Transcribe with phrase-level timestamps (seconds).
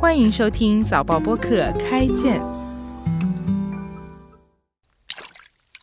[0.00, 2.40] 欢迎收听早报播客开卷，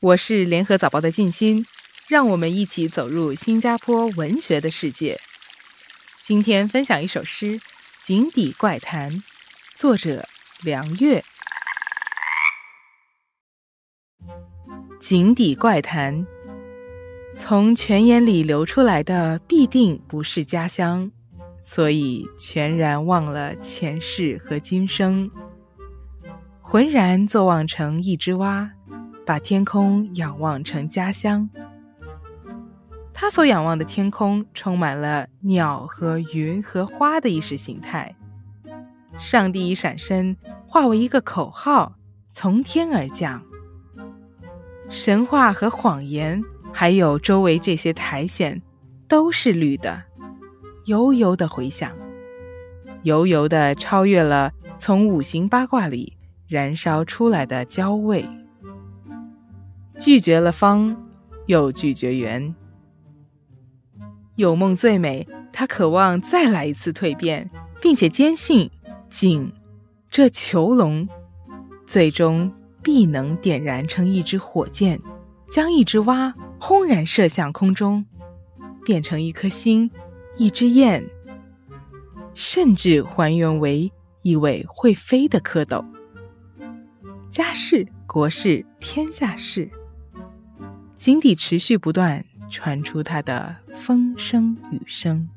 [0.01, 1.63] 我是联合早报的静心，
[2.09, 5.19] 让我们一起走入新加坡文学的世界。
[6.23, 7.59] 今天分享一首诗
[8.01, 9.11] 《井底怪谈》，
[9.75, 10.27] 作者
[10.63, 11.23] 梁月。
[14.99, 16.25] 井底怪谈，
[17.35, 21.11] 从泉眼里流出来的必定不是家乡。
[21.69, 25.29] 所以全然忘了前世和今生，
[26.61, 28.71] 浑然坐望成一只蛙，
[29.25, 31.49] 把天空仰望成家乡。
[33.13, 38.15] 他所仰望的天空充满了鸟和云和花的意识形态。
[39.17, 41.97] 上帝一闪身，化为一个口号，
[42.31, 43.43] 从天而降。
[44.87, 48.61] 神话和谎言，还有周围这些苔藓，
[49.09, 50.06] 都是绿的。
[50.87, 51.91] 悠悠的回响，
[53.03, 56.13] 悠悠的超越了从五行八卦里
[56.47, 58.25] 燃烧出来的焦味，
[59.99, 60.95] 拒绝了方，
[61.47, 62.55] 又拒绝圆。
[64.37, 67.49] 有梦最美，他渴望再来一次蜕变，
[67.81, 68.71] 并且坚信
[69.09, 69.51] 井
[70.09, 71.09] 这囚笼
[71.85, 72.49] 最终
[72.81, 75.01] 必能点燃成一支火箭，
[75.51, 78.05] 将一只蛙轰然射向空中，
[78.85, 79.91] 变成一颗星。
[80.37, 81.03] 一只雁，
[82.35, 85.83] 甚至还原为一位会飞的蝌蚪。
[87.31, 89.69] 家事、国事、天下事，
[90.95, 95.27] 井底持续不断传出它的风声雨声。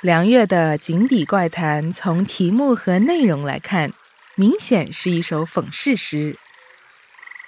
[0.00, 3.92] 梁月的《井底怪谈》，从题目和内容来看，
[4.34, 6.38] 明显是一首讽世诗。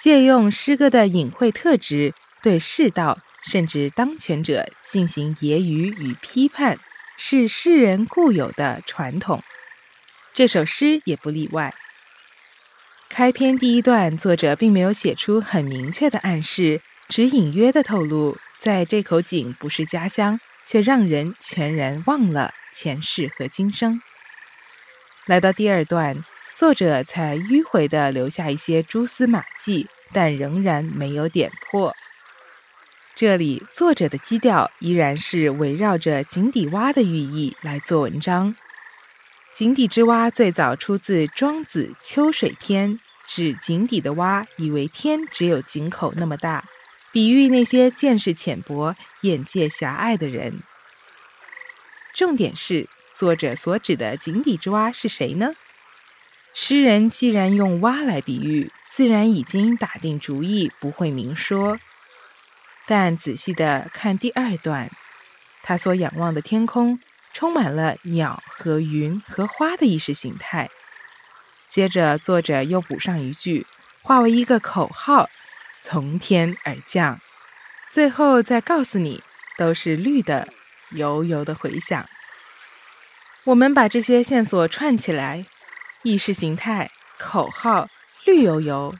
[0.01, 6.79] 借用诗歌的隐晦特质，对世道甚至当权者进行揶揄与批判，
[7.17, 9.43] 是诗人固有的传统。
[10.33, 11.75] 这首诗也不例外。
[13.09, 24.01] 开篇第一段，作者并没有写出很明确的暗示，只隐约的透露，在这口井不是家乡，却让人全然忘了前世和今生。
[25.27, 26.25] 来到第二段。
[26.59, 31.95] 作者才迂回地留下一些蛛丝马迹，但仍然没有点破。
[33.15, 38.57] 这里作者的基调依然是围绕着井底蛙的寓意来做文章。
[39.55, 42.95] 井底之蛙最早出自《庄子·秋水篇》，
[43.29, 46.65] 指井底的蛙以为天只有井口那么大，
[47.13, 50.61] 比喻那些见识浅薄、眼界狭隘的人。
[52.13, 55.53] 重点是，作者所指的井底之蛙是谁呢？
[56.61, 61.79] 诗人既然用蛙来比喻，自然已经打定主意不会明说。
[62.85, 64.91] 但仔细的看第二段，
[65.63, 66.99] 他所仰望的天空
[67.33, 70.69] 充满了鸟和云和花的意识形态。
[71.69, 73.65] 接着，作者又补上一句，
[74.03, 75.31] 化为一个口号，
[75.85, 77.21] 从天而降。
[77.93, 79.23] 最后再告诉你，
[79.57, 80.49] 都是绿的，
[80.91, 82.05] 悠悠的回响。
[83.45, 85.47] 我们把这些线索串起来。
[86.05, 87.89] 意识形态口号
[88.25, 88.95] 绿油油，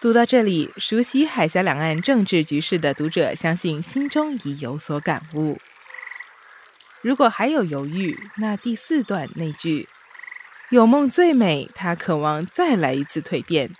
[0.00, 5.60] 读到这里，熟悉海峡两岸政治局势的读者，相信心中已有所感悟。
[7.02, 9.86] 如果还有犹豫，那第四段那句
[10.70, 13.70] “有梦最美”，他渴望再来一次蜕变，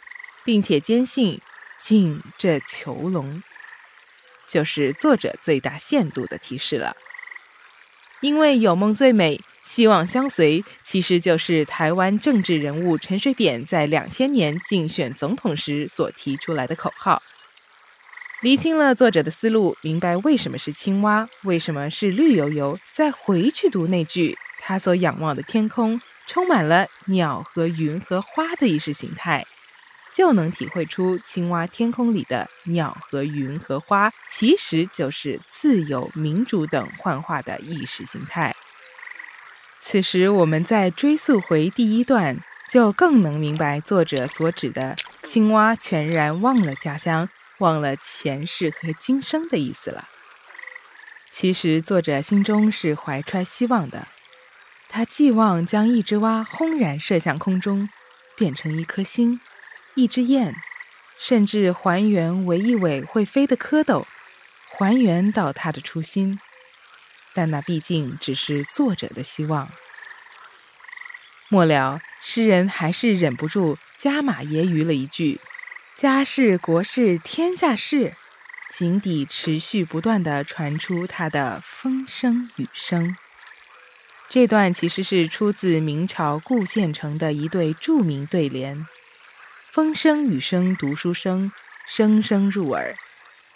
[0.44, 1.41] 并且坚信
[1.78, 3.43] 进这囚笼，
[4.47, 6.94] 就是作者最大限度的提示了。
[8.21, 9.41] 因为有梦最美。
[9.64, 17.22] 希望相随，其实就是台湾政治人物陈水扁在两千年竞选总统时所提出来的口号。
[18.42, 29.46] 厘清了作者的思路，明白为什么是青蛙，为什么是绿油油，再回去读那句，他所仰望的天空充满了鸟和云和花的意识形态，
[30.12, 38.55] 就能体会出青蛙天空里的鸟和云和花，其实就是自由、民主等幻化的意识形态。
[39.86, 42.38] 此时，我们再追溯回第一段，
[42.70, 47.28] 就更能明白作者所指的青蛙全然忘了家乡、
[47.58, 50.08] 忘了前世和今生的意思了。
[51.31, 54.08] 其实，作者心中是怀揣希望的，
[54.88, 57.90] 他寄望将一只蛙轰然射向空中，
[58.37, 59.38] 变成一颗星、
[59.94, 60.54] 一只雁，
[61.19, 64.06] 甚至还原为一尾会飞的蝌蚪，
[64.66, 66.40] 还原到他的初心。
[67.34, 69.70] 但那毕竟只是作者的希望。
[71.48, 75.40] 末了，诗人还是忍不住加码揶揄了一句
[75.96, 78.14] ：“家事国事天下事，
[78.72, 83.16] 井底持续不断的传出他的风声雨声。
[84.30, 88.87] 这段其实是出自明朝顾县城的一对著名对联
[89.70, 91.52] ：“风声雨声读书声，
[91.87, 92.96] 声声入耳。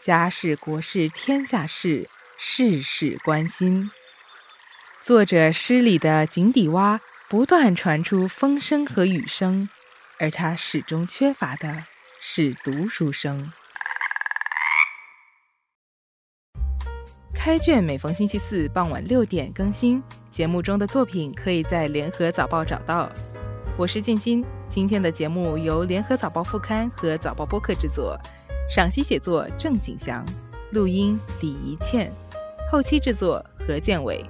[0.00, 2.08] 家事国事天下事，
[2.40, 3.90] 事事关心。”
[5.02, 9.68] 作者诗里的井底蛙不断传出风声和雨声，
[10.20, 11.84] 而他始终缺乏的
[12.20, 13.52] 是读书声。
[17.34, 23.10] 开卷每逢星期四傍晚六点更新，节目中的作品可以在联合早报找到。
[23.76, 28.18] 我是静心，今天的节目由联合早报副刊和早报播客制作，
[28.68, 30.26] 赏析写作郑景祥，
[30.72, 32.12] 录音李怡倩，
[32.70, 34.22] 后期制作何建伟。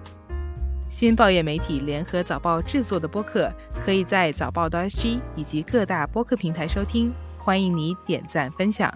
[0.89, 8.95] 新报业媒体联合早报制作的播客，可以在早报的 SG 以及各大播客平台收听，欢迎你点赞分享。